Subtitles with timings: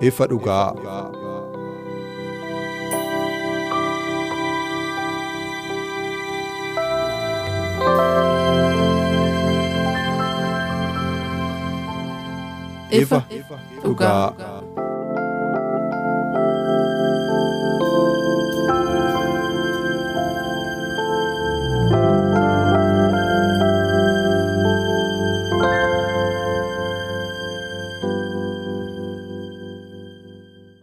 [0.00, 0.72] Ifa dhugaa.
[12.90, 13.22] ifa
[13.82, 14.32] dhugaa.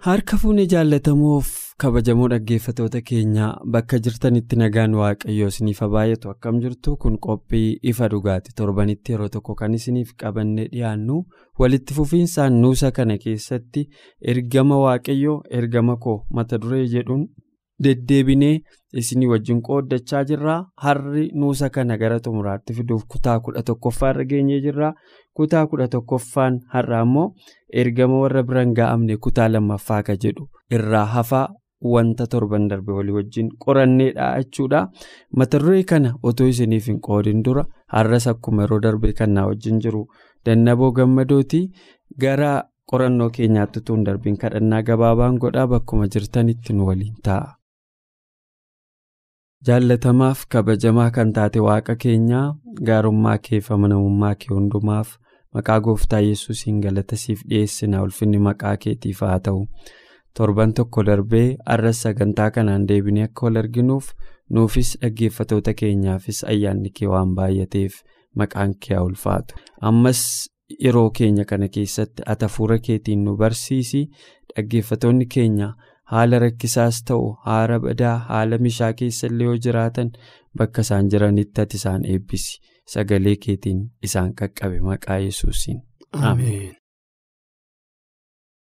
[0.06, 1.50] Harka fuunee jaallatamoof
[1.82, 6.96] kabajamoo dhaggeeffatoota keenyaa bakka jirtanitti nagaan waaqayyoo isiniif baay'atu akkam jirtu?
[7.04, 8.52] Kun qophii ifa dhugaati.
[8.58, 11.22] Torbanitti yeroo tokko kan isiniif qabannee dhiyaannu
[11.60, 13.86] walitti fufiinsaan nuusa kana keessatti
[14.34, 17.24] ergama waaqayyoo ergama koo mata duree jedhuun
[17.86, 18.54] deddeebinee
[19.02, 24.60] isinii wajjin qooddachaa jirra harri nuusa kana gara xumuraatti fiduuf kutaa kudha tokkoffaa irra geenyee
[24.68, 24.94] jirra
[25.40, 27.28] kutaa kudha tokkoffaan har'a ammoo
[27.84, 31.48] ergama warra biraan ga'amne kutaa lammaffaa ka jedhu irraa hafaa
[31.94, 34.80] wanta torban darbe walii wajjin qoranneedha jechuudha.
[35.38, 37.64] Mata duree kana otoo isiniif hin qoodin dura
[37.96, 40.04] har'as akkuma yeroo darbe kan naa wajjin jiru.
[40.46, 41.60] Dannaboo gammadooti
[42.26, 42.54] gara
[42.92, 47.52] qorannoo keenyaatti utuu hin darbiin kadhannaa gabaabaan godhaa bakkuma jirtanitti nu waliin ta'a.
[49.68, 52.46] Jaallatamaaf kabajamaa kan taate waaqa keenyaa
[52.88, 55.12] gaarummaa kee fi amanamummaa kee hundumaaf
[55.58, 59.62] maqaa gooftaa yesuusiin galata siif dhiyeessina ulfinni maqaa keetiif haa ta'u
[60.40, 64.10] torban tokko darbee arras sagantaa kanaan deebinee akka wal arginuuf
[64.58, 68.02] nuufis dhaggeeffatoota keenyaafis ayyaanni kee waan baay'ateef
[68.44, 69.56] maqaan kee haa ulfaatu
[69.92, 70.26] ammas
[70.88, 74.04] yeroo keenya kana keessatti ati hafuura keetiin nu barsiisi
[74.56, 75.74] dhaggeeffatoonni keenya.
[76.14, 80.12] Haala rakkisaas ta'u haala badaa haala mishaa keessa illee yoo jiraatan
[80.62, 82.60] bakka isaan jiranitti ati isaan eebbisi
[82.94, 85.80] sagalee keetiin isaan qaqqabe maqaa yesuusiin.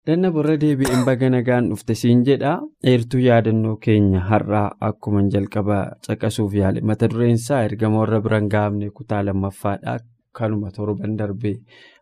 [0.09, 2.53] danna borra deebi'een baga nagaan dhufte siin jedha
[2.93, 9.23] eertuu yaadannoo keenya har'aa akkuma jalqaba caqasuuf yaale mata dureensaa ergama warra biraan ga'amne kutaa
[9.29, 9.97] lammaffaadha
[10.33, 11.55] kanuma torban darbee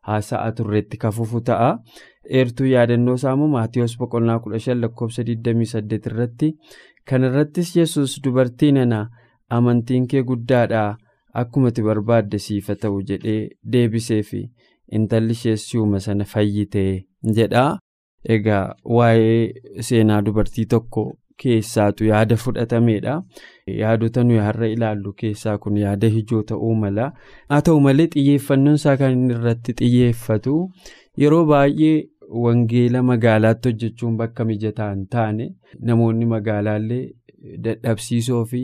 [0.09, 1.71] haasa'aa turreetti kafufu ta'a.
[2.39, 6.49] eertuu yaadannoo saamuu maatiyoos boqonnaa 15 lakkoofsa 28 irratti.
[7.09, 9.01] Kan irrattis yesus dubartii nana
[9.57, 10.97] amantiin kee guddaadha.
[11.41, 13.41] Akkuma ati barbaadde siifa ta'u jedhee
[13.73, 14.41] deebisee fi
[14.99, 16.83] intalli ishees si'uma sana fayyite
[17.37, 17.65] jedha.
[18.35, 18.65] Egaa
[18.97, 21.05] waa'ee seenaa dubartii tokko
[21.45, 23.15] keessaatu yaada fudhatameedha
[23.83, 27.13] yaadota nuyi har'a ilaallu keessaa kun yaada ijoo ta'uu mala
[27.53, 30.59] haa ta'u malee xiyyeeffannoon isaa kan inni irratti xiyyeeffatu
[31.25, 31.97] yeroo baay'ee.
[32.45, 35.45] Wangeela magaalaatti hojjechuun bakka mijataa hin taane
[35.91, 37.05] namoonni magaalaallee
[37.67, 38.63] dadhabsiisoo fi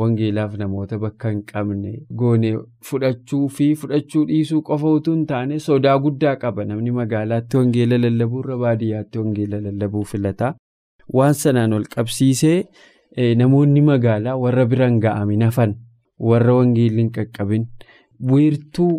[0.00, 2.50] wangeelaaf namoota bakka hin qabne goone
[2.90, 8.40] fudhachuu fi fudhachuu dhiisuu qofa utuu hin taane sodaa guddaa qaba namni magaalaatti wangeela lallabuu
[8.44, 10.54] irra baadiyyaatti wangeela lallabuu filata.
[11.14, 12.64] Waan sanaan ol qabsiisee
[13.40, 15.74] namoonni magaalaa warra biraan ga'amin hafan
[16.30, 17.66] warra wangeelli hin qaqqabin
[18.30, 18.94] wiirtuu.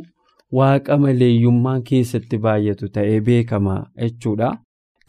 [0.57, 4.51] Waaqa maleeyyummaa keessatti baay'atu ta'ee beekama jechuudha.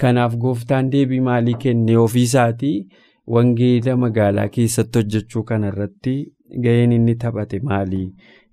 [0.01, 2.89] Kanaaf gooftaan deebii maalii kenne ofiisaatii
[3.35, 6.15] wangeela magaalaa keessatti hojjechuu kanarratti
[6.65, 8.09] ga'een inni taphate maalii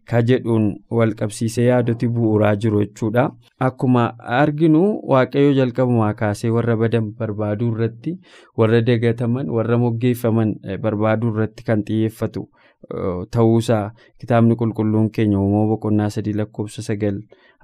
[0.10, 0.66] ka jedhuun
[0.98, 3.24] wal qabsiisee yaadoti bu'uuraa jiru jechuudha.
[3.60, 4.04] Akkuma
[4.42, 4.82] arginu
[5.14, 8.18] waaqayyoo jalqabumaa kaasee warra badan barbaaduu irratti
[8.58, 12.46] warra dagataman warra moggeeffaman barbaaduu irratti kan xiyyeeffatu.
[13.32, 17.18] Ta'uusaa kitaabni qulqulluun keenya uumama boqonnaa sadii lakkoofsa sagal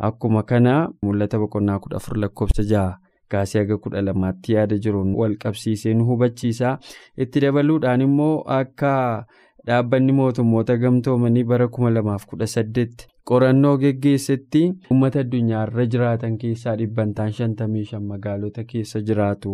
[0.08, 2.98] akkuma kana mul'ata boqonnaa kudha afur lakkoofsa jaha
[3.32, 6.78] kaasee haga kudha lamaatti yaada jiruun wal qabsiisee nu hubachiisa.
[7.18, 9.26] Itti dabaluudhaan immoo akka
[9.68, 14.62] dhaabbanni mootummoota gamtoomanii bara kuma lamaaf kudha saddeet qorannoo geggeessetti
[14.92, 19.54] uummata addunyaarra jiraatan keessaa dhibbantaan shantamii shan magaalota keessa jiraatu.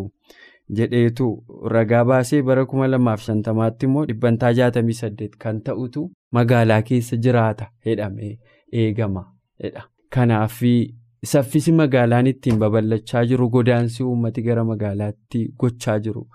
[0.77, 1.25] jedheetu
[1.74, 6.01] ragaa baasee bara kuma lamaaf shantamaatti immoo dhibbantaa jaatamii saddeet kan ta'utu
[6.38, 8.31] magaalaa keessa jiraata jedhamee
[8.81, 9.24] eegama.
[10.15, 10.57] Kanaaf
[11.31, 16.27] saffisi magaalaan ittiin babal'achaa jiru godaansi uummati gara magaalaatti gochaa jiru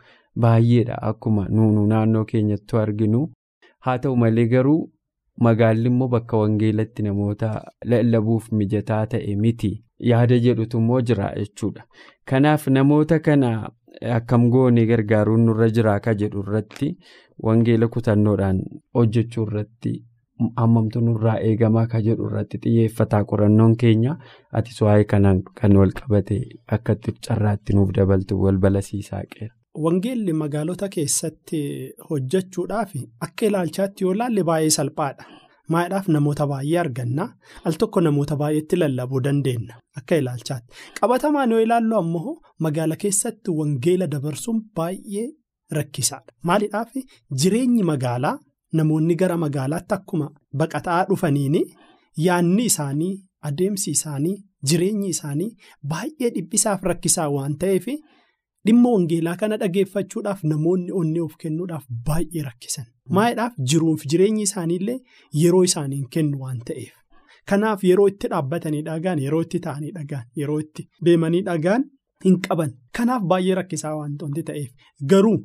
[0.45, 3.21] baay'eedha akkuma nuunu naannoo keenyatti arginu
[3.87, 4.81] haa ta'u malee garuu
[5.46, 7.50] magaalli immoo bakka wangeelatti namoota
[7.93, 9.73] lallabuuf mijataa ta'e miti
[10.11, 11.84] yaada jedhutu immoo jira jechuudha
[12.32, 13.50] kanaaf namoota kana
[14.20, 16.88] akkam goonee gargaaruun nurra jiraa ka jedhu irratti
[17.49, 18.62] wangeela kutannoodhaan
[18.94, 19.93] hojjechuu irratti.
[20.61, 24.14] hammamtu nurraa eegamaa ka jedhu irratti xiyyeeffataa qorannoon keenya
[24.61, 26.38] atis waa'ee kanaan kan wal qabate
[26.76, 26.96] akka
[27.26, 29.55] carraatti nuuf dabaltu wal balasiisaa qeera.
[29.75, 31.59] Wangeelli magaalota keessatti
[32.11, 32.91] hojjechuudhaaf
[33.27, 35.25] akka ilaalchaatti yoo laalle baay'ee salphaadha.
[35.73, 37.27] Maayidhaaf namoota baay'ee arganna
[37.65, 40.77] al tokko namoota baay'eetti lallabuu dandeenya akka ilaalchaatti.
[41.01, 45.27] Qabatamaan yoo ilaallu ammoo magaala keessatti wangeela dabarsuun baay'ee
[45.79, 46.33] rakkisaadha.
[46.43, 46.93] Maaliidhaaf
[47.43, 48.39] jireenyi magaalaa.
[48.73, 51.61] Namoonni gara magaalaatti akkuma baqataa dhufaniini
[52.27, 53.15] yaanni isaanii
[53.49, 54.37] adeemsi isaanii
[54.71, 55.51] jireenyi isaanii
[55.89, 57.87] baay'ee dhiphisaaf rakkisaa waan ta'eef
[58.67, 62.87] dhimma wangeelaa kana dhageeffachuudhaaf namoonni onnee of kennuudhaaf baay'ee rakkisan.
[63.17, 64.99] Maayidhaaf jiruuf jireenyi isaaniillee
[65.43, 66.93] yeroo isaaniin kennu waan ta'eef.
[67.50, 71.85] Kanaaf yeroo itti dhaabbatanii dhagaan yeroo itti taa'anii dhagaan yeroo itti deemanii dhagaan
[72.25, 72.70] hin qaban.
[72.99, 74.17] Kanaaf baay'ee rakkisaa waan
[74.50, 74.70] ta'eef
[75.15, 75.38] garuu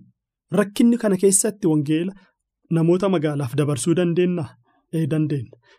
[0.62, 2.14] rakkinni kana keessatti wangeela.
[2.76, 4.46] Namoota magaalaaf dabarsuu dandeenya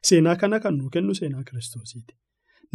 [0.09, 2.15] seenaa kana kan nu kennu seenaa kiristoosiiti.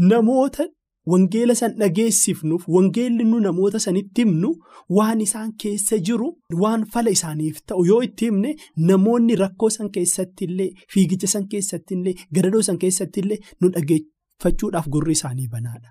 [0.09, 0.63] Namoota
[1.12, 4.52] wangeela san dhageessifnuuf wangeelli nu namoota sanitti himnu
[4.98, 6.30] waan isaan keessa jiru
[6.62, 8.54] waan fala isaaniif ta'u yoo itti himne
[8.92, 14.88] namoonni rakkoo san keessatti illee fiigicha san keessatti illee gadadoo san keessatti illee nu dhageeffachuudhaaf
[14.96, 15.90] gurri isaanii banaadha.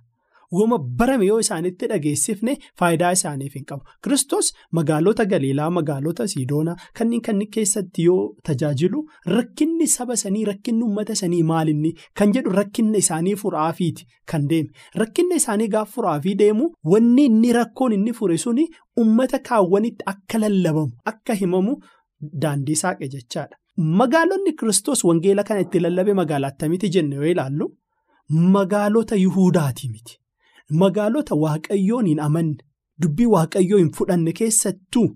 [0.58, 3.82] Wama barame yoo isaanitti dhageessifne faayidaa isaaniif hin qabu.
[4.04, 9.02] Kiristoos magaalota Galiilaa magaalota Siidoonaa kanneen kanneen keessatti yoo tajaajilu
[9.36, 14.70] rakkinni saba sanii rakkinni uummata sanii maalinni kan jedhu rakkinna isaanii furaafiiti kan deeme.
[15.04, 18.68] Rakkinna isaanii gaafa furaafii deemu wanni inni rakkoon inni fure suni
[19.00, 21.76] uummata kaawwanitti akka lallabamu akka himamu
[22.46, 23.56] daandii saaqe jechaadha.
[24.00, 27.68] Magaalonni Kiristoos wangeela kana itti lallabe magaalaa attamiiti jenne yoo ilaallu
[28.56, 30.18] magaalota Yihuudaati miti.
[30.70, 32.56] Magaalota waaqayyoon hin amanne
[33.02, 35.06] dubbii waaqayyoo hin fudhanne keessattuu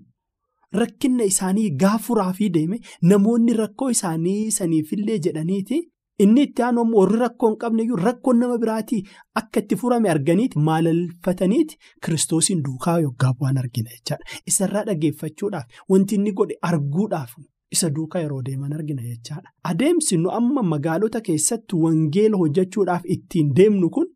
[0.79, 2.79] rakkinna isaanii gaafuraafii deeme
[3.11, 5.77] namoonni rakkoo isaanii saniifillee jedhaniiti
[6.25, 8.99] inni itti aanu warri rakkoo hin qabneyyuu rakkoon nama biraatii
[9.41, 14.25] akka itti furame arganiiti maalalfataniiti kiristoosiin duukaa yoggaa bu'an argina jechaadha.
[14.53, 17.35] Isarraa dhageeffachuudhaaf wanti inni godhe arguudhaaf
[17.77, 19.49] isa duukaa yeroo deeman argina jechaadha.
[19.63, 24.07] Adeemsi nu amma magaalota keessatti wangeela hojjechuudhaaf ittiin deemnu kun.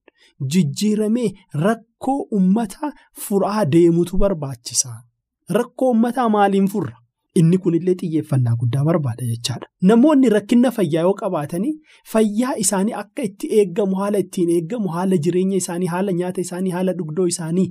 [0.56, 1.30] Jijjiiramee
[1.66, 2.92] rakkoo uummataa
[3.28, 4.96] furaa deemutu barbaachisa.
[5.50, 6.96] Rakkoo uummataa maaliin furra?
[7.36, 9.68] Inni kunillee xiyyeeffannaa guddaa barbaada jechaadha.
[9.82, 11.74] Namoonni rakkina fayyaa yoo qabaatanii
[12.14, 16.94] fayyaa isaanii akka itti eeggamu haala ittiin eeggamu haala jireenya isaanii haala nyaata isaanii haala
[17.00, 17.68] dhugdoo isaanii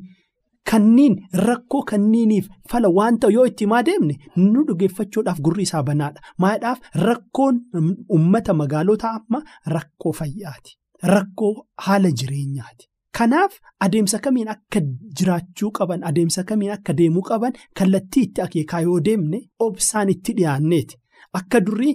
[0.70, 1.16] kanniin
[1.48, 6.20] rakkoo kanniiniif fala waan ta'u yoo itti himaa deemne nu dhugeeffachuudhaaf gurri isaa banaadha.
[6.38, 7.60] Maayidhaaf rakkoon
[8.08, 9.42] uummata magaalotaa amma
[9.76, 10.76] rakkoo fayyaati.
[11.14, 11.54] Rakkoo
[11.86, 12.86] haala jireenyaati.
[13.18, 13.52] Kanaaf
[13.86, 14.80] adeemsa kamiin akka
[15.20, 20.96] jiraachuu qaban adeemsa kamiin akka deemuu qaban kallattii itti akeekaa yoo deemne obsaan itti dhiyaanneeti.
[21.38, 21.92] Akka durrii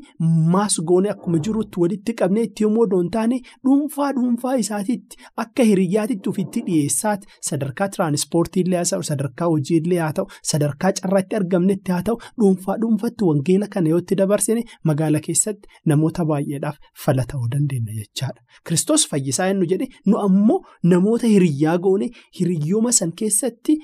[0.52, 6.30] maas goone akkuma jirutti walitti qabnee itti yommuu doon taane dhuunfaa dhuunfaa isaatiitti akka hiriyyaatitti
[6.32, 12.18] ofitti dhiyeessaati sadarkaa tiraanispoortiillee haa ta'u sadarkaa hojiillee haa ta'u sadarkaa carraatti argamnetti haa ta'u
[12.40, 18.42] dhuunfaa dhuunfatti wangeela kana yoo itti dabarsine magaala keessatti namoota baay'eedhaaf fala ta'uu dandeenya jechaadha.
[18.68, 20.60] Kiristoos fayyisaa inni jedhe nu ammoo
[20.94, 23.78] namoota hiriyyaa goone hiriyyooma san keessatti.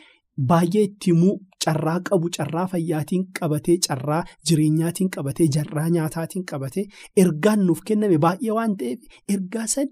[0.49, 1.33] Baay'ee itti himuu
[1.65, 6.85] carraa qabu carraa fayyaatiin qabatee carraa jireenyaatiin qabatee carraa nyaataatiin qabatee
[7.23, 8.99] ergaan nuuf kenname baay'ee waan ta'eef
[9.35, 9.87] ergaa san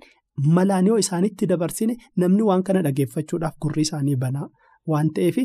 [0.58, 4.48] malaan yoo isaanitti dabarsine namni waan kana dhageeffachuudhaaf gurri isaanii banaa
[4.94, 5.38] waan ta'eef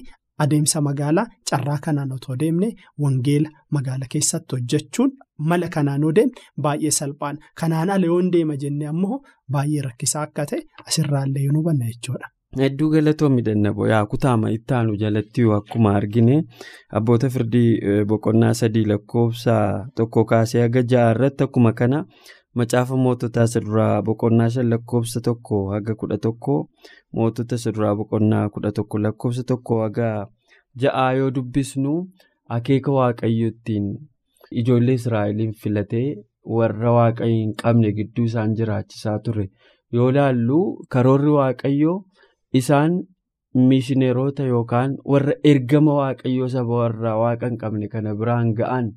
[0.44, 2.68] adeemsa magaalaa carraa kanaan otoo deemne
[3.02, 5.10] wangeela magaala keessatti hojjechuun
[5.50, 9.18] mala kanaan yoo deemne baay'ee salphaan kanaan ala yoo deema jenne ammoo
[9.56, 12.28] baay'ee rakkisaa akka ta'e asirraallee nu hubanna jechuudha.
[12.60, 16.36] Hedduu galatoomii dannaboo yaa kutaama ittaanu jalatti akkuma argine
[16.98, 19.56] abboota firdii boqonnaa sadii lakkoofsa
[20.00, 21.98] tokko kaasee haga ja'a irratti akkuma kana
[22.60, 26.54] macaafa moototaa isa duraa boqonnaa shan lakkoofsa tokko haga kudha tokko
[27.20, 30.12] mootota isa duraa boqonnaa kudha tokko lakkoofsa tokko haga
[30.86, 31.96] ja'aa yoo dubbisnu
[32.58, 33.90] akeeka waaqayyootiin
[34.62, 36.06] ijoollee israa'eliin filatee
[36.58, 39.50] warra waaqayyo hin qabne gidduu isaan jiraachisaa ture
[39.92, 40.64] yoo laallu
[40.96, 42.00] karoorri waaqayyoo.
[42.60, 42.96] Isaan
[43.70, 48.88] mishineerota yookaan warra ergama waaqayyoo saba warra waaqa hin qabne kana biraan ga'an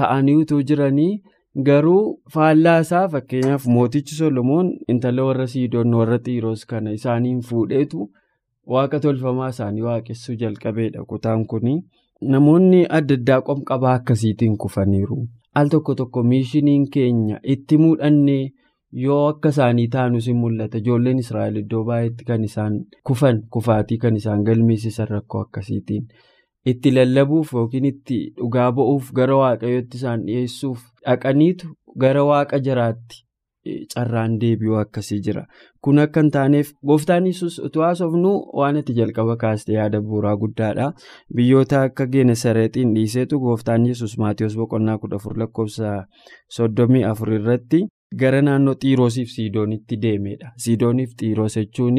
[0.00, 1.12] ta'anii utuu jiranii
[1.66, 8.08] Garuu faallaa isaa fakkeenyaaf mootichi Solomoon intala warra Siidoon warra Xiiroos kana isaaniin fuudheetu
[8.76, 11.76] waaqa tolfamaa isaanii waaqessuu jalqabeedha kutaan kuni.
[12.32, 15.20] Namoonni adda addaa qomqabaa akkasiitiin kufaniiru.
[15.54, 18.42] Al tokko tokko miishiniin keenya itti muudhannee
[19.02, 20.78] yoo akka isaanii taanuus hin mul'ata.
[20.78, 22.78] Ijoolleen Israa'el iddoo baay'eetti kan isaan
[23.10, 26.06] kufan kufaatii kan isaan galmeessisan rakkoo akkasiitiin.
[26.72, 33.20] Itti lallabuuf yookiin itti dhugaa ba'uuf gara waaqayyootti isaan dhiyeessuuf dhaqaniitu gara waaqa jiraatti
[33.94, 35.42] carraan deebi'uu akkasii jira.
[35.82, 40.88] Kun akka hin taaneef gooftaan yesus utuu haasofnu waan itti jalqaba kaastee yaada bu'uuraa guddaadha.
[41.36, 45.92] Biyyoota akka Geenesareexiin dhiiseetu gooftaan yesus Maatiyus boqonnaa kudha afur lakkoofsa
[46.58, 47.82] soddomii afur irratti
[48.20, 50.52] gara naannoo Xiiroosiif Siidoonitti deemedha.
[50.64, 51.98] Siidooniif Xiiroos jechuun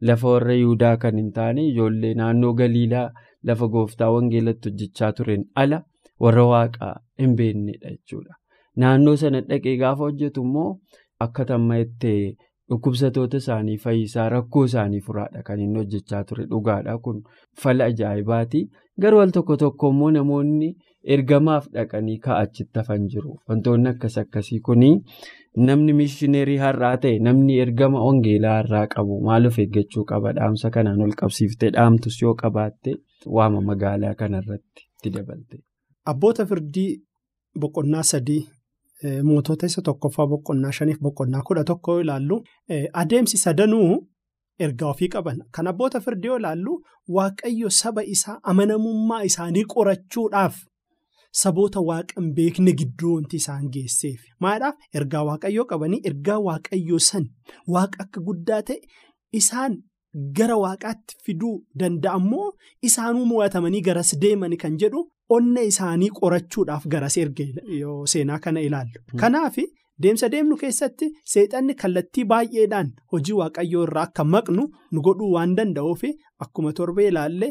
[0.00, 3.10] lafa warra Yihudaa kan hin taane ijoollee naannoo Galiilaa
[3.50, 5.82] lafa gooftaa wangeelatti hojjechaa tureen ala
[6.20, 8.34] warra waaqaa hin beeknedha jechuudha.
[8.76, 10.70] Naannoo sana dhaqee gaafa hojjetu immoo
[11.26, 12.14] akka tamma'etti
[12.70, 17.22] dhukkubsatoota isaanii fayyisaa rakkoo isaanii furaadha kan inni hojjechaa ture dhugaadha kun
[17.62, 18.64] fala ajaa'ibaati.
[19.00, 20.72] Garuu al tokko tokko immoo namoonni
[21.16, 23.38] ergamaaf dhaqanii ka'achitti hafan jiru.
[23.48, 24.90] Wantoonni akkas akkasii kuni
[25.56, 30.32] namni mishineerii har'aa ta'e namni ergama wangeelaa har'aa qabu maal of eeggachuu qaba?
[30.38, 32.94] Dhaamsa kanaan ol qabsiiftee dhaamtus yoo qabaatte
[33.36, 35.58] waama magaalaa kanarratti itti dabalte.
[36.06, 36.90] Abboota firdii
[37.60, 38.42] boqonnaa sadii
[39.22, 42.42] mootota isa tokkoffaa boqonnaa shaniif boqonnaa kudha tokko yoo ilaallu
[43.02, 43.88] adeemsi sadanuu
[44.58, 45.38] ergaa ofii qaban.
[45.54, 46.80] Kan abboota firdii yoo ilaallu
[47.16, 50.54] waaqayyo saba isaa amanamummaa isaanii qorachuudhaaf
[51.42, 57.26] saboota waaqan beekne gidduu wanti isaan geesseef maadhaaf ergaa waaqayyoo qabanii ergaa waaqayyoo san
[57.76, 58.80] waaqa akka guddaa ta'e
[59.42, 59.74] isaan.
[60.38, 62.48] Gara waaqaatti fiduu danda'ammoo
[62.88, 65.00] isaanuu mo'atamanii garas deemani kan jedhu
[65.36, 67.46] onna isaanii qorachuudhaaf garas erge
[68.12, 69.00] seenaa kana ilaallu.
[69.22, 69.56] Kanaaf
[70.04, 76.02] deemsa deemnu keessatti seexanni kallattii baay'eedhaan hojii waaqayyoo irraa akka maqnu nu godhuu waan danda'uuf
[76.46, 77.48] akkuma torbee ilaalle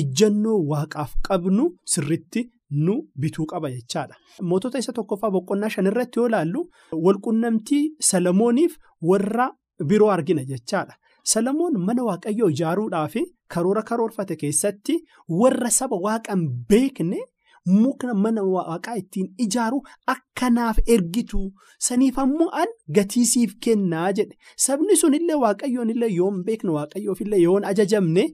[0.00, 1.64] ijjannoo waaqaaf qabnu
[1.94, 2.42] sirriitti
[2.86, 4.14] nu bituu qaba jechaadha.
[4.50, 6.62] Mootota isa tokkoffaa boqonnaa shanirratti yoo ilaallu
[7.06, 8.76] walqunnamtii Salamooniif
[9.10, 9.50] warra
[9.88, 10.94] biroo argina jechaadha.
[11.32, 13.14] Salamoon mana waaqayyoo ijaaruudhaaf
[13.54, 14.94] karoora karoorfate keessatti
[15.40, 17.18] warra saba waaqan beekne
[17.66, 19.78] mukna mana waaqaa ittiin ijaaru
[20.14, 21.42] akkanaaf ergitu
[21.88, 28.24] saniif ammoo an gatiisiif kennaa jedhe sabni sunillee waaqayyoon illee yoon beekne waaqayyoofillee yoon ajajamne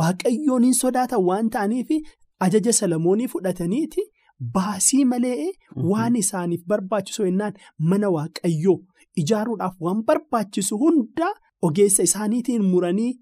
[0.00, 1.90] waaqayyoon hin sodaatan waan ta'aniif
[2.46, 4.02] ajaja Salamoonii fudhataniiti
[4.54, 5.50] baasii malee
[5.90, 7.54] waan isaaniif barbaachisu yennaan
[7.90, 8.78] mana waaqayyoo
[9.22, 11.28] ijaaruudhaaf waan barbaachisu hunda.
[11.62, 13.12] Ogeessa isaaniitiin muranii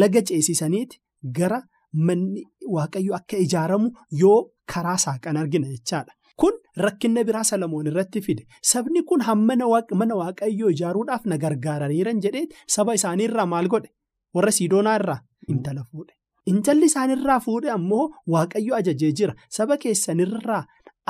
[0.00, 0.98] laga ceesisaniiti
[1.38, 1.60] gara
[2.06, 2.42] manni
[2.76, 3.90] waaqayyo akka ijaaramu
[4.22, 4.38] yoo
[4.72, 6.12] karaa saaqan argina jechaadha.
[6.40, 6.52] Kun
[6.84, 8.42] rakkinna biraa Salamoon irratti fide.
[8.72, 9.64] Sabni kun hammana
[10.00, 12.46] mana waaqayyoo ijaaruudhaaf na gargaaraniiran jedhee
[12.76, 13.88] saba isaaniirraa maal godhe?
[14.34, 16.12] Warra Siidoonaa irraa intala fuudhe.
[16.52, 19.34] Intalli isaanirraa fuudhe ammoo waaqayyo ajajee jira.
[19.56, 20.62] Saba keessanirraa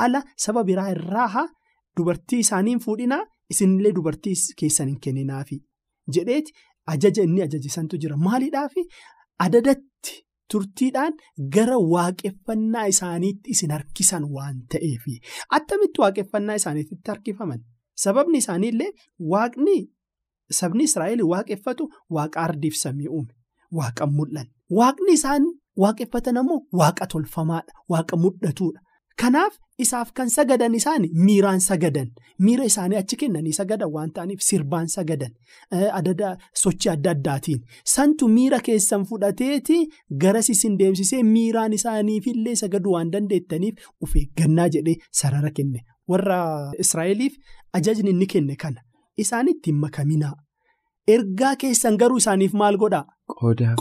[0.04, 1.46] ala saba biraa irraa
[1.96, 3.22] dubartii isaaniin fuudhinaa
[3.54, 5.58] isinillee dubartii keessan hin kenninaafi.
[6.14, 6.52] jedheeti
[6.92, 8.16] ajaja inni ajajisantu jira.
[8.16, 8.82] Maaliidhaafi
[9.46, 10.14] adadatti
[10.52, 11.14] turtiidhaan
[11.54, 15.14] gara waaqeffannaa isaaniitti isin harkisan waan ta'eefi.
[15.58, 17.60] Attamitti waaqeffannaa isaaniitti harkifaman?
[18.04, 18.90] Sababni isaaniillee
[19.32, 19.76] waaqni
[20.60, 21.84] sabni israa'el waaqeffatu
[22.18, 23.32] waaqa ardiif samii uume
[23.73, 24.46] waaqa mul'an.
[24.78, 25.44] Waaqni isaan
[25.82, 28.80] waaqeffatan ammoo waaqa tolfamaadha waaqa mul'atuudha.
[29.20, 29.54] Kanaaf
[29.85, 32.08] isaaf kan sagadan isaanii miiraan sagadan
[32.46, 35.32] miira isaanii achi kennanii sagadan waan ta'aniif sirbaan sagadan
[35.99, 37.61] adada sochii adda addaatiin.
[37.94, 39.78] Santu miira keessan fudhateeti
[40.23, 45.80] garas isin deemsisee miiraan isaaniifillee sagaduu waan dandeettaniif of eeggannaa jedhee sarara kenne.
[46.08, 46.38] Warra
[46.85, 47.35] Israa'eliif
[47.73, 48.80] ajajni inni kenne kana.
[49.18, 50.35] Isaanitti hin makaminaa
[51.14, 53.04] ergaa keessan garuu isaaniif maal godhaa?
[53.35, 53.75] Qooda.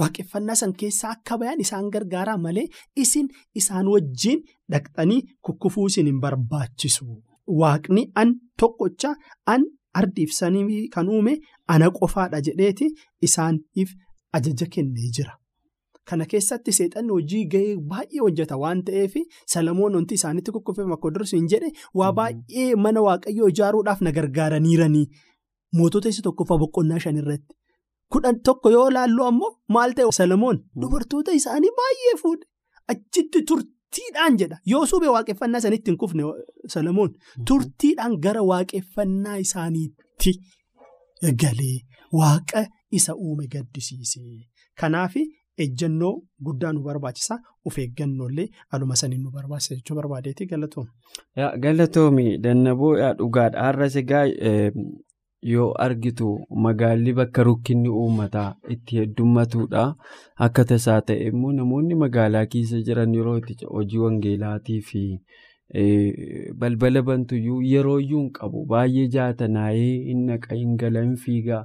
[0.00, 2.64] Waaqeffannaa san keessaa akka bayan isaan gargaaraa malee
[3.04, 3.28] isin
[3.60, 4.40] isaan wajjiin
[4.72, 7.06] dhaqxanii kukkufuu isin hin barbaachisu.
[7.60, 9.14] Waaqni an tokkocha
[9.54, 9.62] an
[10.00, 11.36] ardiif sanii kan uume
[11.76, 12.88] ana qofaadha jedheeti
[13.28, 13.90] isaaniif
[14.38, 15.36] ajaja kennee jira.
[16.10, 19.14] Kana keessatti seexanni hojii gahee baay'ee hojjeta waan ta'eef
[19.52, 25.06] Salamoon wanti isaanitti kukkufee makko dursu hin jedhe waa baay'ee mana waaqayyoo ijaaruudhaaf na gargaaraniiranii
[25.78, 27.54] mootota isa tokkoffaa boqonnaa shanirratti.
[28.12, 30.10] Kudhan tokko yoo laallu ammoo maal ta'e?
[30.18, 32.46] Salamoon dubartoota isaanii baay'ee fuudhe.
[32.92, 34.58] Achitti turtiidhaan jedha.
[34.72, 36.22] Yoo suphee waaqeffannaa isaaniitti hin kufne
[36.74, 37.14] Salamoon
[37.48, 40.34] turtiidhaan gara waaqeffannaa isaaniitti
[41.42, 41.78] galee
[42.20, 44.20] waaqa isa uume gaddisiise.
[44.80, 45.14] Kanaaf
[45.64, 46.12] ejjennoo
[46.44, 50.86] guddaa nu barbaachisa of eeggannollee aluma saniin nu barbaachisa jechuu barbaadeeti galatoom.
[51.64, 53.62] Galatoomi dannaboo dhugaadha.
[53.66, 54.24] Har'as egaa
[55.52, 56.28] yoo argitu
[56.66, 59.82] magaalli bakka rukkinni uummataa itti heddummatudha.
[60.46, 65.02] Akka tasaa ta'e immoo namoonni magaalaa keessa jiran yeroo itti hojii wangeelaatii fi
[66.62, 68.64] balbala bantuyyuu yerooyyuu hin qabu.
[68.72, 71.64] Baay'ee jaatanaayee hin naqa hin gala hin fiigaa.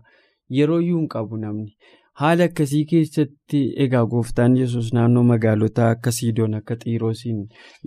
[0.59, 1.71] Yerooyyuu hin qabu namni.
[2.19, 7.37] haala akkasii keessatti egaa gooftaan yesus naannoo magaalota akka siidoon akka xiiroosiin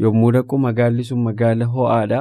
[0.04, 2.20] yommuu dhaqu magaalli sun magaala ho'aadha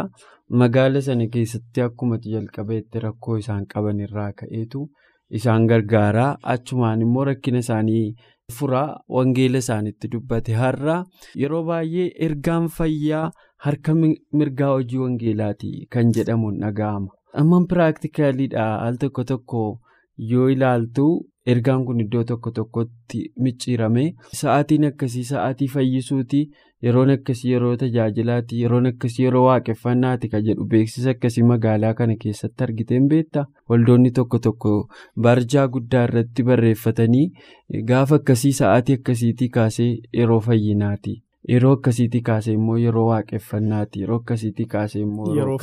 [0.59, 4.81] magaala sana keessatti akkuma jalqabeetti rakkoo isaan qaban irraa ka'eetu
[5.39, 8.03] isaan gargaaraa achumaan immoo rakkina isaanii
[8.57, 10.97] furaa wangeela isaanitti dubbate har'a
[11.43, 13.25] yeroo baay'ee ergaan fayyaa
[13.67, 13.95] harka
[14.41, 17.11] mirgaa hojii wangeelaati kan jedhamuun dhaga'ama
[17.43, 19.65] amma piraaktikaliidha al tokko tokko
[20.31, 21.11] yoo ilaaltu.
[21.51, 24.01] ergaan kun iddoo tokko tokkotti micciirame
[24.39, 26.41] sa'aatiin akkasii sa'aatii fayyisuuti
[26.85, 32.63] yeroon akkasii yeroo tajaajilaati yeroon akkasii yeroo waaqeffannaati ka jedhu beeksisa akkasii magaalaa kana keessatti
[32.67, 33.45] argiteen beektaa?
[33.69, 34.75] Waldoonni tokko tokko
[35.27, 37.25] barjaa guddaa irratti barreeffatanii
[37.91, 41.21] gaafa akkasii sa'aatii akkasiitii kaasee yeroo fayyinaati.
[41.49, 43.99] Yeroo akkasiitii kaasee immoo yeroo waaqeffannaati.
[44.01, 45.57] Yeroo akkasiitii kaasee immoo yeroo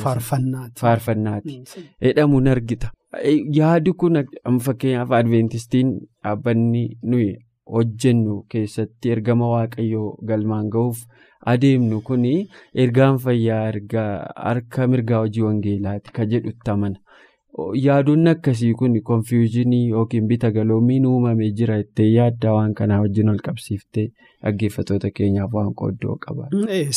[0.81, 1.61] faarfannaati.
[2.01, 2.89] jedhamuun argita.
[3.57, 4.17] yaadi kun
[4.65, 7.31] fakkeenyaaf adventistiin dhaabbanni nuyi
[7.73, 11.03] hojjennu keessatti ergama waaqayyoo galmaan ga'uuf
[11.53, 12.25] adeemnu kun
[12.85, 14.09] ergaan fayyaa ergaa
[14.47, 16.99] harka mirgaa hojii wangeelaati ka jedhutti amana
[17.83, 23.39] yaadonni akkasii kun konfiyuuzinii yookiin bita galoomiin uumamee jira jettee yaaddaa waan kanaa wajjin ol
[23.47, 24.07] qabsiiftee
[24.43, 26.47] dhaggeeffatoota keenyaaf waan qooddoo qaba.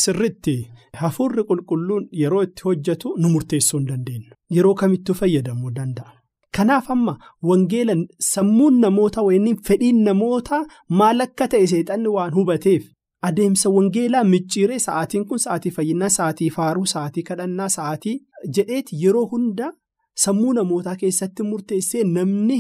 [0.05, 0.57] sirriitti
[1.02, 4.35] hafuurri qulqulluun yeroo itti hojjetu nu murteessuu hin dandeenyu.
[4.57, 6.12] Yeroo kamittuu fayyadamuu danda'a.
[6.56, 7.14] Kanaaf amma
[7.50, 7.94] wangeela
[8.30, 10.59] sammuun namoota wayiniin fedhiin namoota
[11.00, 12.82] maal akka ta'e seexanni waan hubateef
[13.28, 18.14] adeemsa wangeelaa micciiree sa'aatiin kun sa'aatii fayyinaa sa'aatii faaruu sa'aatii kadhannaa sa'aatii
[18.59, 19.69] jedheeti yeroo hunda
[20.25, 22.58] sammuu namootaa keessatti murteessee namni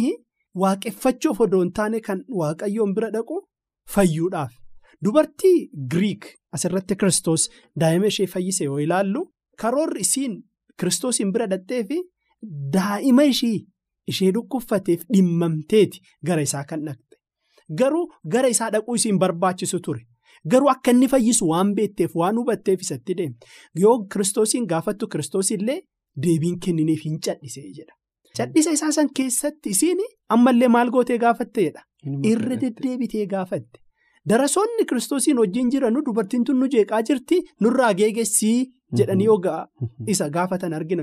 [0.62, 3.36] waaqeffachuuf odoo hin taane kan waaqayyoon bira dhaqu
[3.96, 4.52] fayyuudhaaf.
[5.04, 5.58] Dubartii
[5.92, 6.24] Giriik
[6.56, 7.44] asirratti Kiristoos
[7.80, 9.22] daa'ima ishee fayyise yoo ilaallu
[9.62, 10.34] karoorri isiin
[10.80, 11.98] Kiristoosiin bira dhaqxee fi
[12.76, 13.56] daa'ima ishii
[14.06, 17.16] ishee dhukkubfateef dhimmamteeti gara isaa kan dhaqxe.
[17.80, 20.02] Garuu gara isaa dhaquu isiin barbaachisu ture.
[20.50, 23.46] Garuu akka inni fayyisu waan beekteef waan hubatteef isatti deemte.
[23.82, 25.80] Yoo Kiristoosiin gaafattu Kiristoosillee
[26.22, 27.94] deebiin kenniniif hin cadhisee jedha.
[28.36, 31.82] Cadhisa isaa san keessatti isiin ammallee maal gootee gaafatteedha.
[32.32, 33.78] Irra deddeebitee gaafatte.
[34.28, 39.66] Darasoonni kiristoosiin wajjin jiranu dubartiin tun nu jeeqaa jirti nurraa geegessii jedhanii ogaa
[40.06, 41.02] isa gaafatan argina.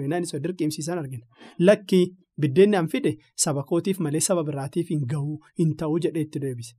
[1.60, 2.06] Lakkii
[2.45, 3.12] biddeenni an fide
[3.45, 6.73] saba kootiif malee saba biraatiif hin ga'u hin ta'u jedhee itti deebise.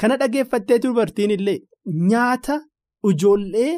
[0.00, 1.58] Kana dhageeffattee dubartiin illee
[2.12, 2.60] nyaata
[3.10, 3.72] ijoollee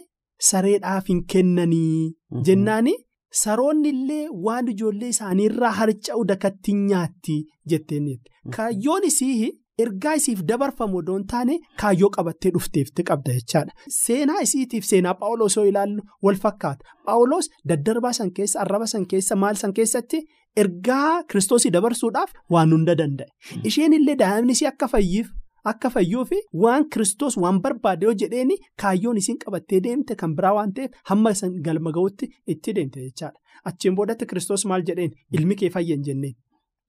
[0.50, 2.14] sareedhaaf hin kennanii
[2.46, 2.94] jennaani
[3.42, 7.36] saroonni illee waan ijoollee isaaniirraa harca'u dakatti nyaatti
[7.74, 8.08] jetteen
[8.56, 9.52] kaayyoon isii.
[9.82, 13.72] Ergaa isiif dabarfamu odoo hin taane kaayyoo qabattee dhufteefti qabda jechaadha.
[13.94, 16.84] Seenaa isiitiif seenaa Paawuloos yoo ilaallu wal fakkaata.
[17.06, 20.20] Paawuloos daddarbaa san keessa arraba san keessa maal san keessatti
[20.62, 23.28] ergaa kiristoosii dabarsuudhaaf waan hunda danda'e.
[23.70, 25.32] Isheen illee daa'imni isii akka fayyiif
[25.72, 26.30] akka fayyuuf
[26.64, 31.32] waan kiristoos waan barbaade yoo jedheeni kaayyoon isiin qabattee deemte kan biraa waan ta'eef hamma
[31.68, 33.38] galma ga'utti itti deemte jechaadha.
[33.64, 36.34] Achiin boodatti kiristoos maal jedheen ilmi kee fayyan jenneen.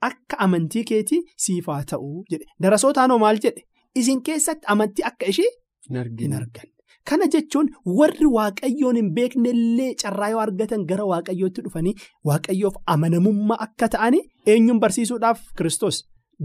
[0.02, 3.64] Akka amantii keetii siifaa ta'uu jedhe darasootaanoo maal jedhe
[4.04, 5.52] isin keessatti amantii akka ishee
[5.88, 6.75] hin arganne.
[7.10, 7.68] Kana jechuun
[8.00, 11.94] warri waaqayyoon hin beeknellee carraa yoo argatan gara waaqayyootti dhufanii
[12.30, 14.22] waaqayyoof amanamummaa akka ta'anii
[14.54, 15.40] eenyuun barsiisuudhaaf?
[15.58, 16.00] Kiristoos.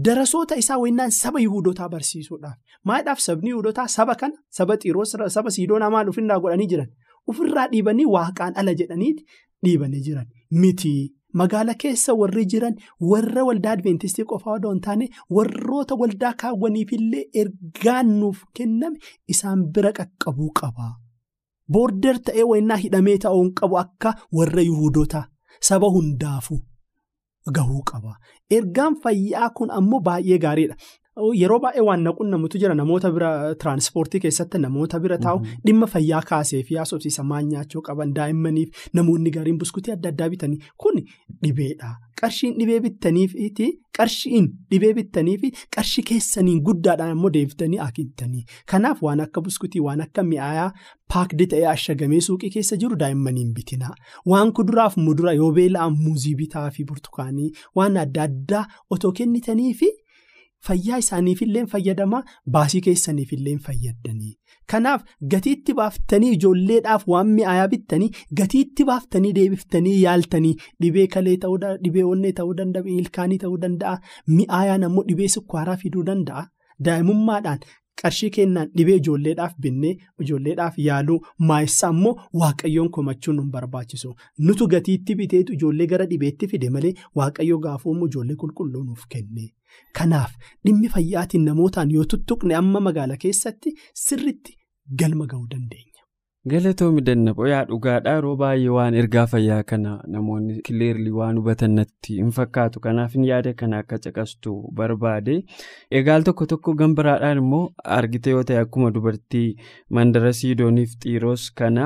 [0.05, 2.57] Darasoota isaa wayinaan saba yihudotaa barsiisuudhaaf.
[2.85, 4.35] Maadhaaf sabni yihudotaa saba kana?
[4.57, 6.89] Saba xiiroos saba siidoonaa maal ofirraa godhanii jiran?
[7.27, 9.25] Ofirraa dhiibanii waaqaan ala jedhaniiti
[9.65, 10.27] dhiibanii jiran.
[10.51, 10.93] Miti.
[11.33, 12.75] Magaala keessa warri jiran
[13.11, 15.05] warra waldaa adventistii qofaa odoo hin taane
[15.37, 18.97] warroota waldaa kaawwaniifillee ergaan nuuf kenname
[19.35, 20.87] isaan bira qaqqabuu qaba.
[21.73, 25.23] Boorder ta'ee wayinaa hidhamee ta'uu hin qabu akka warra yihudotaa
[25.69, 26.59] saba hundaafu
[27.57, 28.15] gahuu qaba.
[28.57, 30.75] Ergaan fayyaa kun ammoo baay'ee gaariidha.
[31.17, 33.29] Yeroo baay'ee waan naquunnamutu jira namoota bira
[33.61, 39.33] tiraanspoortii keessatti namoota bira taa'u dhimma fayyaa kaasee fi haasofsiisa maal nyaachuu qaban daa'immaniif namoonni
[39.37, 41.01] gaariin buskutii adda addaa bitanii kun
[41.43, 41.89] dhibeedha.
[42.21, 48.45] Qarshiin dhibee bittaniifi qarshiin dhibee bittaniifi qarshii keessaniin guddaadhaan ammoo deebitanii hakiimtanii.
[48.71, 50.69] Kanaaf waan akka buskutii waan akka mi'aayaa
[51.13, 53.91] paakdii ta'ee ashagamee suuqii keessa jiru daa'immaniin bitina.
[54.25, 59.91] Waan kuduraaf mudura yoo beela'an muuzii bitaa fi burtukaanii waan adda addaa otoo kennitaniifi.
[60.67, 62.21] Fayyaa isaaniifillee fayyadamaa
[62.55, 64.33] baasii keessaniifillee fayyadanii.
[64.71, 65.01] Kanaaf
[65.33, 68.09] gatiitti baaftanii ijoolleedhaaf waan mi'aayaa bittanii
[68.41, 70.53] gatiitti baaftanii deebiftanii yaaltanii
[70.85, 73.97] dhibee kalee ta'uu dhibee onnee ta'uu danda'a ilkaanii ta'uu danda'a
[74.37, 76.45] mi'aayaan ammoo dhibee sukkaaraa fiduu danda'a
[76.87, 77.59] daa'imummaadhaan
[78.01, 79.91] qarshii kennaan dhibee ijoolleedhaaf binnee
[80.25, 81.17] ijoolleedhaaf yaaluu
[81.49, 84.13] maayessaa ammoo waaqayyoon komachuun nu barbaachisu
[84.49, 89.49] nutu gatiitti biteetu ijoollee gara dhibeetti fide malee waaqayyo gaafuummoo ijoollee qulqulluu nuuf kenne.
[89.99, 90.31] Kanaaf
[90.65, 93.75] dhimmi fayyaatiin namootaan yoo tuttuqne amma magaala keessatti
[94.07, 94.57] sirriitti
[95.03, 95.87] galma ga'uu dandeenya.
[96.51, 102.15] Galatoomii dannaboo yaa dhugaadhaa yeroo baay'ee waan ergaa fayyaa kana namoonni kileerlii waan hubatan natti
[102.21, 105.35] hin fakkaatu kanaaf yaada kana akka caqastu barbaade
[105.99, 107.61] egaal tokko tokko gambiraadhaan immoo
[107.99, 109.45] argite yoo ta'e akkuma dubartii
[109.99, 111.85] mandara siidooniif xiiroos kana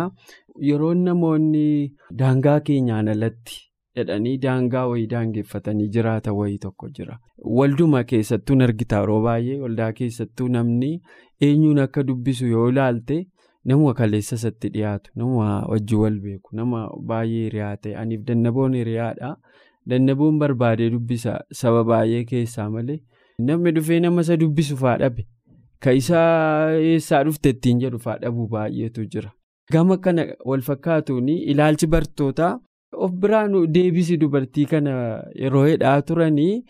[0.71, 1.67] yeroo namoonni
[2.23, 3.59] daangaa keenyaan alatti.
[3.97, 7.17] Jedhanii daangaa wayii daangeffatanii jiraata wayii tokko jira.
[7.59, 8.99] Walduma keessattuu argita.
[8.99, 10.91] Yeroo baay'ee waldaa keessattuu namni
[11.47, 13.17] eenyuun akka dubbisu yoo ilaalte
[13.71, 16.81] nama kaleessa isatti dhiyaatu nama wajji wal beeku nama
[17.11, 17.95] baay'ee hiriyaa ta'e.
[18.01, 19.35] Aniif dannaboon hiriyaadha
[19.89, 21.39] dannaboon barbaadee dubbisa.
[21.61, 22.99] Saba baay'ee keessaa malee
[23.39, 25.25] namni dhufee nama isa dubbisu faadhabe
[25.85, 29.31] ka isaa eessaa dhufte ittiin jedhu faadhabuu baay'eetu jira.
[29.71, 32.53] Gama kana wal fakkaatuun ilaalchi bartootaa.
[32.93, 34.95] Of biraan deebisi dubartii kana
[35.43, 36.63] yeroo hidhaa turanii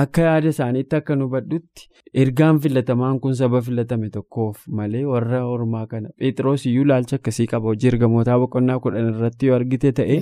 [0.00, 1.86] akka yaada isaaniitti akka nu badhutti
[2.22, 7.66] ergaan filatamaan kun saba filatame tokkoof malee warra ormaa kana phexros iyyuu ilaalcha akkasii qaba.
[7.72, 10.18] Hojii ergamootaa boqonnaa kudhan irratti yoo argite ta'e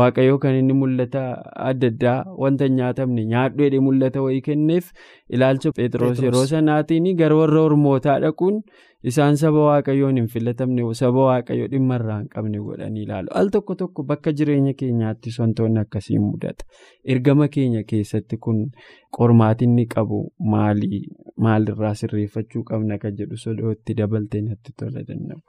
[0.00, 1.22] waaqayyoo kan inni mul'ata
[1.70, 3.24] adda addaa wanta nyaatamne.
[3.32, 4.92] Nyaadhu jedhee mul'ata wayii kenneef
[5.28, 8.62] ilaalcha phexros yeroo sanaatiin gara warra ormootaa dhaquun.
[9.08, 13.28] Isaan saba waaqayyoon hin filatamne saba waaqayyoo dhimma irraa hin qabne godhanii ilaalu.
[13.40, 16.64] Al tokko tokko bakka jireenya keenyaattis wantoonni akkasii mudata.
[17.14, 18.58] Ergama keenya keessatti kun
[19.18, 20.18] qormaatinni qabu
[21.46, 25.42] maalirraa sirreeffachuu qabna kan jedhu sodootti dabaltee natti tola dandabu.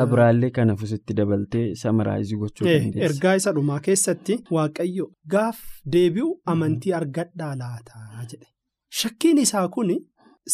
[0.00, 3.04] Kabiraallee kanaafus itti dabaltee samaraayizii gochuu dandeessa.
[3.12, 5.58] Ergaa isa dhumaa keessatti waaqayyo gaaf
[5.96, 8.46] deebi'u amantii argadhaa laataa jedhe.
[9.02, 9.90] Shakkiin isaa kun.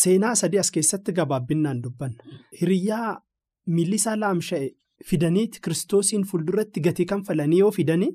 [0.00, 2.24] Seenaa sadii as keessatti gabaabbinaan dubbanna.
[2.60, 3.20] Hiriyyaa
[3.76, 4.68] miillisaa laamsha'e
[5.08, 8.10] fidaniiti kiristoosiin fuulduratti gatii kanfalanii yoo fidanii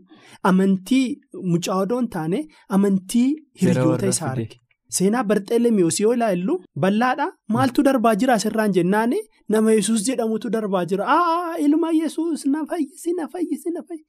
[0.52, 1.06] amantii
[1.52, 2.40] mucaa odoo hin taane
[2.78, 3.28] amantii
[3.62, 4.58] hiriyoota isaa arge.
[4.98, 6.54] Seenaa Barxeelemiyoos yoo ilaallu
[6.86, 9.16] bal'aadhaa maaltu darbaa jira asirraan jennaan
[9.56, 11.06] nama yesus jedhamutu darbaa jira.
[11.18, 14.08] Aa ilma yesus na fayyisi na fayyisi na fayyisi.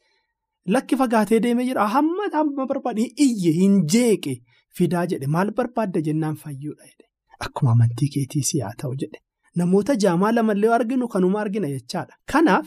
[0.76, 4.36] Lakki fagaatee deemee jira hamma hamma barbaade iyye hin jeeqe
[4.80, 6.84] fidaa jedhe maal barbaadda jennaan fayyuudha.
[7.46, 9.20] Akkuma amantii keetiis haa ta'u jedhe
[9.60, 12.14] namoota jaamaa lamallee arginu kanuma argina jechaadha.
[12.32, 12.66] Kanaaf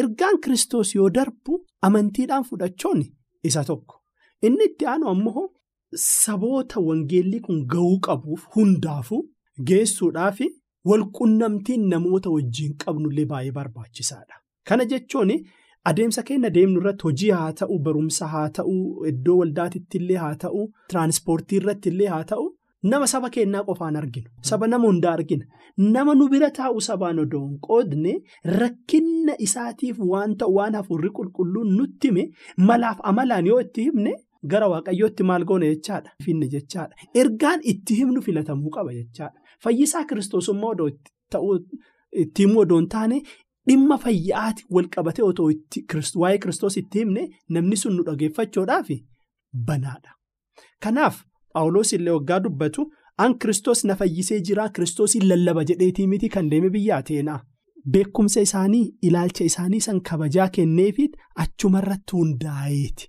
[0.00, 3.02] ergaan kiristoos yoo darbu amantiidhaan fudhachuun
[3.50, 4.00] isa tokko
[4.48, 5.44] inni itti aanu ammoo
[6.04, 9.22] saboota wangeellii kun ga'uu qabuuf hundaafuu
[9.70, 10.38] geessuudhaaf
[10.90, 14.34] walqunnamtiin namoota wajjin qabnullee baay'ee barbaachisaadha.
[14.68, 15.30] Kana jechuun
[15.90, 18.74] adeemsa keenya deemnu irratti hojii haa ta'u barumsa haa ta'u
[19.12, 22.46] iddoo waldaatitti illee haa ta'u tiraanspoortii irratti illee haa ta'u.
[22.90, 24.28] Nama saba keenyaa qofaan arginu.
[24.48, 25.44] Saba nama hundaa argina.
[25.78, 28.14] Nama nu bira taa'u sabaan odoo hin qoodne
[28.60, 32.24] rakkina isaatiif waan ta'u waan hafuurri qulqulluun nutti hime
[32.70, 34.12] malaaf amalaan yoo itti himne
[34.54, 36.10] gara waaqayyootti maal goone jechaadha.
[36.24, 36.94] Finne jechaadha.
[37.14, 39.38] Ergaan itti himnu filatamuu qaba jechaadha.
[39.62, 40.88] Fayyisaa kiristoosummaa odoo
[42.22, 43.22] itti himuu odoo hin taane
[43.68, 45.50] dhimma fayyaati wal qabatee otoo
[46.22, 48.88] waa'ee kiristoos itti himne namni sun nu dhageeffachuudhaaf
[49.68, 50.10] banaadha.
[50.82, 51.22] Kanaaf.
[51.54, 52.86] Paawuloos illee waggaa dubbatu
[53.24, 57.40] an kiristoos na fayyisee jira kiristoosiin lallaba jedheetii miti kan deeme biyyaa teenaa
[57.94, 63.08] beekumsa isaanii ilaalcha isaanii san kabajaa kenneefiit achumarratti hundaa'eeti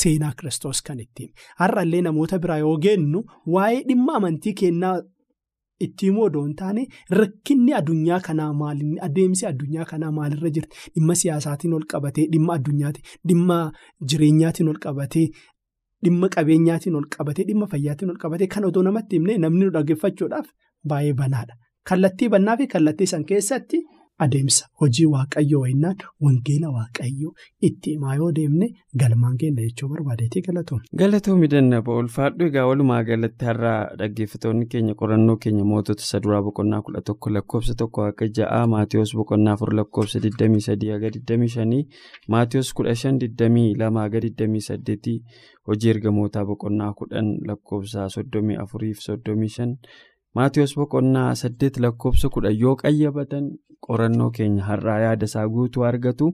[0.00, 1.30] seenaa kiristoos kan ittiin
[1.62, 3.22] har'allee namoota biraa yoo geennu
[3.54, 4.94] waa'ee dhimma amantii kennaa
[5.86, 6.84] itti himuu odoo hin taane
[7.20, 13.02] rakkinni addunyaa kanaa maalinni adeemsi addunyaa kanaa maalirra jirti dhimma siyaasaatiin ol qabatee dhimma addunyaati
[13.28, 13.56] dhimma
[14.12, 15.26] jireenyaatiin ol qabatee.
[16.04, 20.46] Dhimma qabeenyaatiin ol qabatee dhimma fayyaatiin ol qabatee kan otoo namatti himne namni nu dhaggeeffachuudhaaf
[20.92, 21.54] baay'ee banaadha.
[21.90, 23.82] Kallattii bannaa fi kallattii san keessatti
[24.18, 27.32] adeemsa hojii waaqayyoo wayinnaan wangeela waaqayyoo
[27.68, 28.68] itti himaa yoo deemne
[29.02, 30.80] galmaan keenya jechuu barbaadeetii galatoom.
[31.02, 36.82] Galatoomii dannaba ulfaadhu egaa walumaa galatti har'aa dhaggeeffatoonni keenya qorannoo keenya mootota isa duraa boqonnaa
[36.82, 41.84] kudha tokko lakkoofsa tokko akka ja'a maatiyoos boqonnaa afur lakkoofsa 23 haga 25
[42.36, 45.20] maatiyoos kudha shan 22 haga 28
[45.66, 49.76] hojii ergamootaa boqonnaa kudhan lakkoofsa 34 fi 35
[50.36, 53.46] maatiyoos boqonnaa 8 lakkoofsa kudhan yoo qayyabatan.
[53.86, 56.26] qorannoo keenya har'aa yaada isaa guutuu argatu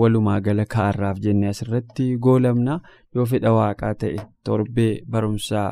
[0.00, 2.74] walumaa gala kaa'arraaf jennee asirratti goolamna
[3.14, 4.16] yoo fedha waaqaa ta'e
[4.48, 5.70] torbee barumsaa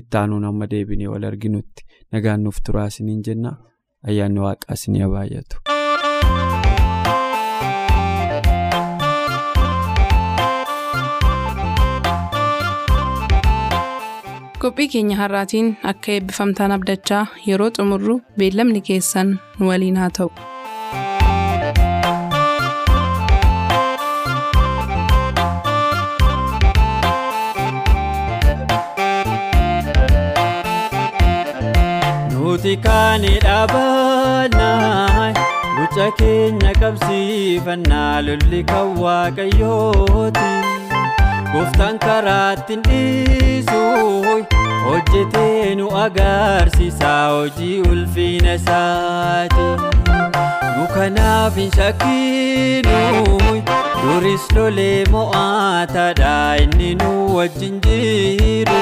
[0.00, 3.54] ittaanuun amma deebinee wal arginutti nagaan nuuf turaa isiniin jenna
[4.08, 5.56] ayyaanni waaqaa isinii haa baay'atu.
[14.66, 20.30] Qophii keenya har'aatiin akka eebbifamtaan abdachaa yeroo xumurru beellamni keessan nu waliin haa ta'u.
[32.32, 35.28] nuti kaanii dhaabannaa
[35.76, 40.48] guca keenya qabsiifannaa lolli kan waaqayyooti.
[41.52, 43.82] gooftaan karaatti dhiisu
[44.88, 49.68] hojjetee nu agarsiisa hojii ulfina isaati.
[50.76, 52.98] Nu kanaaf hin shakkinu
[54.02, 58.80] duris lolee mo'aataadha inni nu wajjin jiru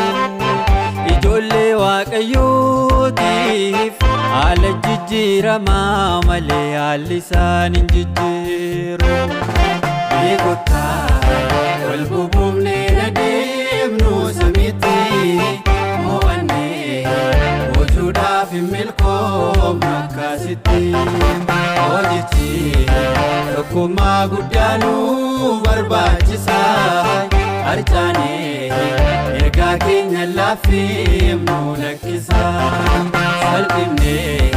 [1.12, 3.94] ijoollee waaqayyootiif
[4.34, 9.12] haala jijjiiramaa malee haalli isaan hin jijjiiru.
[11.88, 14.96] wal bubuufnee adeemnu samiitti
[18.04, 20.80] hojuudhaaf hin milkoomnu akkasitti
[21.76, 22.86] hojichi
[23.54, 26.58] tokkummaa guddaanuu barbaachisa
[27.68, 28.68] harcaanee
[29.40, 32.42] ergaa keenya laafeemnu lakkisa
[33.40, 34.50] salphifnee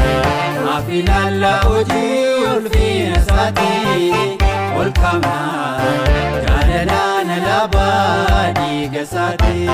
[0.66, 4.12] maaf ilaallaa hojii ulfina isaatii
[4.82, 5.80] ol kaamnaa
[6.48, 9.70] jaalalaa na laabaa dhiiga isaatii.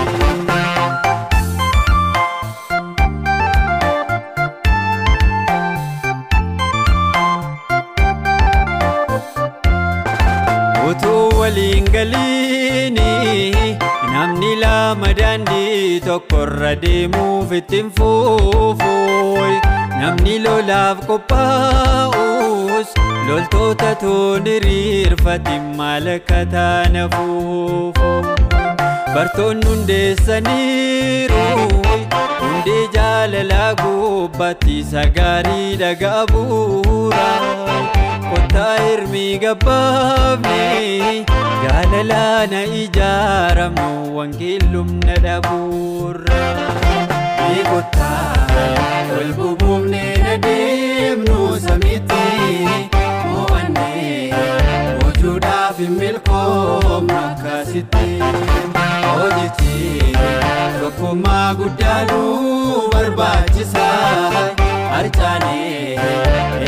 [10.93, 13.11] Utuu waliin galiini
[14.13, 19.53] namni lama daandii tokkorra deemuuf ittiin fuufuun
[20.01, 22.93] namni lolaaf qophaa'us
[23.29, 28.11] loltoota toon hiriirfatiin maal akka taana fuufu
[29.15, 31.43] bartoonni hundeessaniiru
[32.41, 37.27] hundee jaalalaa gubbaatti sagaarii dhagaa bu'uura.
[38.33, 40.59] Kottaa hirmii gabbaafne
[41.63, 46.41] jaalalaana ijaaramnu wangeellumna dhabuurra.
[47.73, 48.47] Kottaa
[49.11, 52.23] wal bubuufnee adeemnu samiitti
[53.29, 54.33] mo'annee
[55.03, 58.09] hojuudhaaf hin milkoomnu akkasitti
[59.05, 60.17] hojichi
[60.79, 63.87] tokkummaa guddaanuu barbaachisa
[64.93, 65.97] harcaanee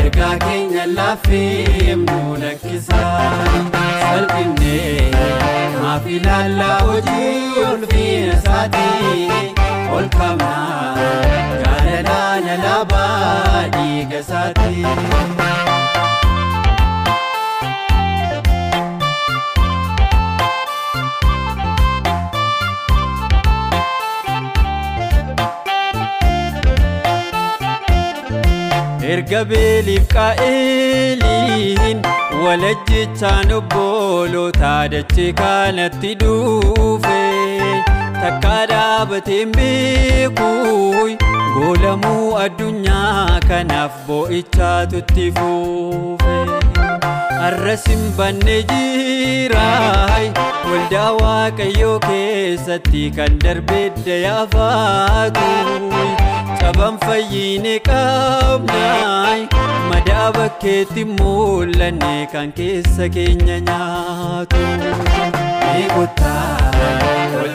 [0.00, 3.00] ergaa keenya laafeemnu lakkisa
[4.02, 5.10] salphifnee
[5.82, 9.28] maaf ilaallaa hojii ulfina isaatii
[9.98, 11.08] ol kaamnaa
[11.62, 14.86] jaalalaa na laabaa dhiiga isaatii.
[29.16, 31.98] Erga beeliif qaa'eliin
[32.44, 37.20] walajjichaan obbolootaa dachee kanatti dhufe
[38.20, 41.16] takkaa dhaabateen beekuun
[41.56, 46.36] goolamuu addunyaa kanaaf boo'ichaatu itti fufe
[47.44, 50.26] arras hin banne jiraay
[50.70, 55.46] waldaa waaqayyoo keessatti kan darbee dayaafaatu.
[56.62, 59.40] qaban fayyine qabnaay
[59.90, 64.64] madaa bakkeetti mul'anne kan keessa keenya nyaatu.
[65.96, 66.70] Kottaa
[67.36, 67.54] wal